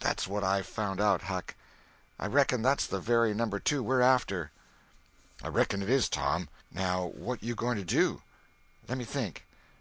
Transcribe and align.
"That's 0.00 0.26
what 0.26 0.42
I've 0.42 0.66
found 0.66 1.00
out, 1.00 1.22
Huck. 1.22 1.54
I 2.18 2.26
reckon 2.26 2.62
that's 2.62 2.84
the 2.84 2.98
very 2.98 3.32
No. 3.32 3.46
2 3.48 3.80
we're 3.80 4.00
after." 4.00 4.50
"I 5.40 5.46
reckon 5.46 5.82
it 5.82 5.88
is, 5.88 6.08
Tom. 6.08 6.48
Now 6.72 7.06
what 7.14 7.44
you 7.44 7.54
going 7.54 7.76
to 7.76 7.84
do?" 7.84 8.22
"Lemme 8.88 9.04
think." 9.04 9.46